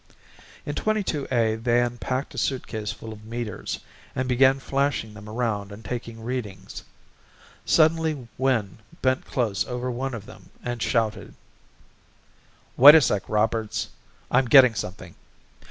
In 0.65 0.73
22A 0.73 1.63
they 1.63 1.79
unpacked 1.79 2.33
a 2.33 2.37
suitcase 2.39 2.91
full 2.91 3.13
of 3.13 3.23
meters 3.23 3.81
and 4.15 4.27
began 4.27 4.57
flashing 4.59 5.13
them 5.13 5.29
around 5.29 5.71
and 5.71 5.85
taking 5.85 6.23
readings. 6.23 6.83
Suddenly 7.65 8.27
Wynn 8.39 8.79
bent 9.03 9.25
close 9.25 9.63
over 9.67 9.91
one 9.91 10.15
of 10.15 10.25
them 10.25 10.49
and 10.63 10.81
shouted: 10.81 11.35
"Wait 12.77 12.95
a 12.95 13.01
sec, 13.01 13.29
Roberts. 13.29 13.89
I'm 14.31 14.45
getting 14.45 14.73
something. 14.73 15.13